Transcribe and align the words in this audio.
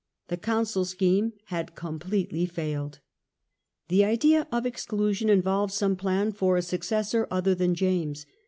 The 0.29 0.37
Council 0.37 0.83
scheme 0.83 1.33
had 1.43 1.75
completely 1.75 2.47
failed. 2.47 3.01
The 3.87 4.03
idea 4.03 4.47
of 4.51 4.65
Exclusion 4.65 5.29
involved 5.29 5.73
some 5.73 5.95
plan 5.95 6.31
for 6.31 6.57
a 6.57 6.63
suc 6.63 6.81
cessor 6.81 7.27
other 7.29 7.53
than 7.53 7.75
James. 7.75 8.25